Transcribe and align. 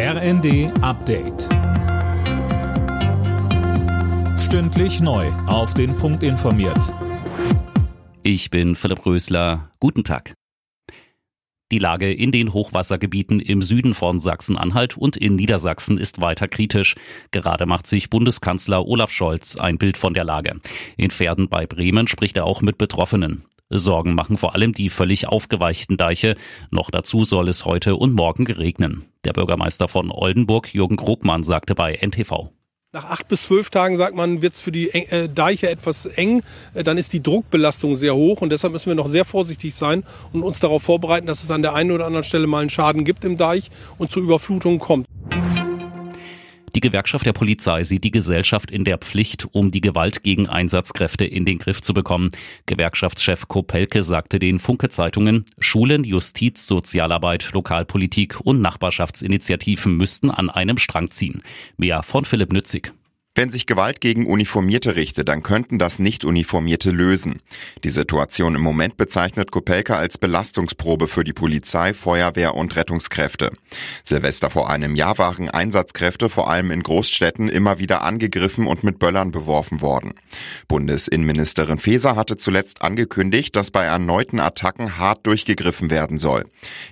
RND 0.00 0.70
Update. 0.80 1.48
Stündlich 4.38 5.00
neu. 5.00 5.26
Auf 5.48 5.74
den 5.74 5.96
Punkt 5.96 6.22
informiert. 6.22 6.94
Ich 8.22 8.48
bin 8.50 8.76
Philipp 8.76 9.04
Rösler. 9.04 9.72
Guten 9.80 10.04
Tag. 10.04 10.34
Die 11.72 11.80
Lage 11.80 12.12
in 12.12 12.30
den 12.30 12.52
Hochwassergebieten 12.52 13.40
im 13.40 13.60
Süden 13.60 13.92
von 13.92 14.20
Sachsen-Anhalt 14.20 14.96
und 14.96 15.16
in 15.16 15.34
Niedersachsen 15.34 15.98
ist 15.98 16.20
weiter 16.20 16.46
kritisch. 16.46 16.94
Gerade 17.32 17.66
macht 17.66 17.88
sich 17.88 18.08
Bundeskanzler 18.08 18.86
Olaf 18.86 19.10
Scholz 19.10 19.56
ein 19.56 19.78
Bild 19.78 19.96
von 19.96 20.14
der 20.14 20.22
Lage. 20.22 20.60
In 20.96 21.10
Pferden 21.10 21.48
bei 21.48 21.66
Bremen 21.66 22.06
spricht 22.06 22.36
er 22.36 22.44
auch 22.44 22.62
mit 22.62 22.78
Betroffenen. 22.78 23.46
Sorgen 23.70 24.14
machen 24.14 24.38
vor 24.38 24.54
allem 24.54 24.72
die 24.72 24.88
völlig 24.88 25.28
aufgeweichten 25.28 25.96
Deiche. 25.96 26.36
Noch 26.70 26.90
dazu 26.90 27.24
soll 27.24 27.48
es 27.48 27.64
heute 27.64 27.96
und 27.96 28.14
morgen 28.14 28.44
geregnen. 28.44 29.04
Der 29.24 29.32
Bürgermeister 29.32 29.88
von 29.88 30.10
Oldenburg, 30.10 30.72
Jürgen 30.72 30.96
Krugmann, 30.96 31.42
sagte 31.42 31.74
bei 31.74 31.94
NTV. 31.94 32.50
Nach 32.90 33.04
acht 33.04 33.28
bis 33.28 33.42
zwölf 33.42 33.68
Tagen, 33.68 33.98
sagt 33.98 34.14
man, 34.14 34.40
wird 34.40 34.54
es 34.54 34.62
für 34.62 34.72
die 34.72 34.88
äh, 34.88 35.28
Deiche 35.28 35.68
etwas 35.68 36.06
eng. 36.06 36.42
Äh, 36.72 36.84
dann 36.84 36.96
ist 36.96 37.12
die 37.12 37.22
Druckbelastung 37.22 37.98
sehr 37.98 38.14
hoch 38.14 38.40
und 38.40 38.48
deshalb 38.50 38.72
müssen 38.72 38.88
wir 38.88 38.94
noch 38.94 39.08
sehr 39.08 39.26
vorsichtig 39.26 39.74
sein 39.74 40.04
und 40.32 40.42
uns 40.42 40.58
darauf 40.58 40.84
vorbereiten, 40.84 41.26
dass 41.26 41.44
es 41.44 41.50
an 41.50 41.60
der 41.60 41.74
einen 41.74 41.90
oder 41.90 42.06
anderen 42.06 42.24
Stelle 42.24 42.46
mal 42.46 42.60
einen 42.60 42.70
Schaden 42.70 43.04
gibt 43.04 43.26
im 43.26 43.36
Deich 43.36 43.70
und 43.98 44.10
zu 44.10 44.20
Überflutungen 44.20 44.78
kommt. 44.78 45.06
Die 46.78 46.90
Gewerkschaft 46.90 47.26
der 47.26 47.32
Polizei 47.32 47.82
sieht 47.82 48.04
die 48.04 48.12
Gesellschaft 48.12 48.70
in 48.70 48.84
der 48.84 48.98
Pflicht, 48.98 49.48
um 49.50 49.72
die 49.72 49.80
Gewalt 49.80 50.22
gegen 50.22 50.48
Einsatzkräfte 50.48 51.24
in 51.24 51.44
den 51.44 51.58
Griff 51.58 51.82
zu 51.82 51.92
bekommen. 51.92 52.30
Gewerkschaftschef 52.66 53.48
Kopelke 53.48 54.04
sagte 54.04 54.38
den 54.38 54.60
Funke-Zeitungen, 54.60 55.44
Schulen, 55.58 56.04
Justiz, 56.04 56.68
Sozialarbeit, 56.68 57.50
Lokalpolitik 57.52 58.38
und 58.44 58.60
Nachbarschaftsinitiativen 58.60 59.96
müssten 59.96 60.30
an 60.30 60.50
einem 60.50 60.78
Strang 60.78 61.10
ziehen. 61.10 61.42
Mehr 61.78 62.04
von 62.04 62.24
Philipp 62.24 62.52
Nützig. 62.52 62.92
Wenn 63.38 63.52
sich 63.52 63.66
Gewalt 63.66 64.00
gegen 64.00 64.26
Uniformierte 64.26 64.96
richtet, 64.96 65.28
dann 65.28 65.44
könnten 65.44 65.78
das 65.78 66.00
Nicht-Uniformierte 66.00 66.90
lösen. 66.90 67.40
Die 67.84 67.90
Situation 67.90 68.56
im 68.56 68.62
Moment 68.62 68.96
bezeichnet 68.96 69.52
Kopelka 69.52 69.94
als 69.94 70.18
Belastungsprobe 70.18 71.06
für 71.06 71.22
die 71.22 71.32
Polizei, 71.32 71.94
Feuerwehr 71.94 72.56
und 72.56 72.74
Rettungskräfte. 72.74 73.52
Silvester 74.02 74.50
vor 74.50 74.68
einem 74.68 74.96
Jahr 74.96 75.18
waren 75.18 75.48
Einsatzkräfte 75.48 76.28
vor 76.28 76.50
allem 76.50 76.72
in 76.72 76.82
Großstädten 76.82 77.48
immer 77.48 77.78
wieder 77.78 78.02
angegriffen 78.02 78.66
und 78.66 78.82
mit 78.82 78.98
Böllern 78.98 79.30
beworfen 79.30 79.82
worden. 79.82 80.14
Bundesinnenministerin 80.66 81.78
Faeser 81.78 82.16
hatte 82.16 82.38
zuletzt 82.38 82.82
angekündigt, 82.82 83.54
dass 83.54 83.70
bei 83.70 83.84
erneuten 83.84 84.40
Attacken 84.40 84.98
hart 84.98 85.24
durchgegriffen 85.28 85.92
werden 85.92 86.18
soll. 86.18 86.44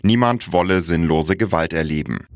Niemand 0.04 0.52
wolle 0.52 0.80
sinnlose 0.80 1.36
Gewalt 1.36 1.72
erleben. 1.72 2.28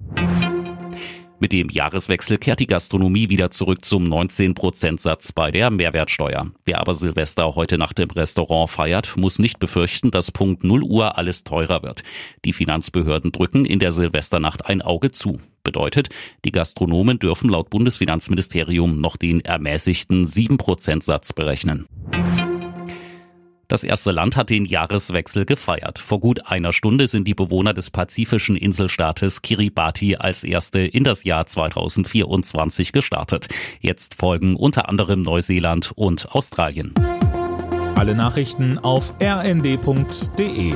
Mit 1.43 1.53
dem 1.53 1.71
Jahreswechsel 1.71 2.37
kehrt 2.37 2.61
die 2.61 2.67
Gastronomie 2.67 3.31
wieder 3.31 3.51
zurück 3.51 3.87
zum 3.87 4.05
19%-Satz 4.05 5.33
bei 5.33 5.51
der 5.51 5.71
Mehrwertsteuer. 5.71 6.53
Wer 6.67 6.79
aber 6.79 6.95
Silvester 6.95 7.55
heute 7.55 7.79
Nacht 7.79 7.99
im 7.99 8.11
Restaurant 8.11 8.69
feiert, 8.69 9.17
muss 9.17 9.39
nicht 9.39 9.59
befürchten, 9.59 10.11
dass 10.11 10.33
Punkt 10.33 10.65
0 10.65 10.83
Uhr 10.83 11.17
alles 11.17 11.43
teurer 11.43 11.83
wird. 11.83 12.03
Die 12.45 12.53
Finanzbehörden 12.53 13.33
drücken 13.33 13.65
in 13.65 13.79
der 13.79 13.95
Silvesternacht 13.95 14.67
ein 14.67 14.83
Auge 14.83 15.13
zu. 15.13 15.41
Bedeutet, 15.65 16.11
die 16.45 16.53
Gastronomen 16.53 17.19
dürfen 17.19 17.49
laut 17.49 17.71
Bundesfinanzministerium 17.71 18.99
noch 18.99 19.17
den 19.17 19.41
ermäßigten 19.41 20.27
7%-Satz 20.27 21.33
berechnen. 21.33 21.87
Das 23.71 23.85
erste 23.85 24.11
Land 24.11 24.37
hat 24.37 24.51
den 24.51 24.65
Jahreswechsel 24.65 25.47
gefeiert. 25.47 26.01
Vor 26.01 26.19
gut 26.19 26.45
einer 26.47 26.73
Stunde 26.73 27.07
sind 27.07 27.29
die 27.29 27.35
Bewohner 27.35 27.73
des 27.73 27.91
pazifischen 27.91 28.57
Inselstaates 28.57 29.43
Kiribati 29.43 30.17
als 30.17 30.43
erste 30.43 30.81
in 30.81 31.05
das 31.05 31.23
Jahr 31.23 31.47
2024 31.47 32.91
gestartet. 32.91 33.47
Jetzt 33.81 34.17
folgen 34.17 34.57
unter 34.57 34.89
anderem 34.89 35.23
Neuseeland 35.23 35.93
und 35.95 36.35
Australien. 36.35 36.95
Alle 37.95 38.17
Nachrichten 38.17 38.77
auf 38.79 39.15
rnd.de 39.23 40.75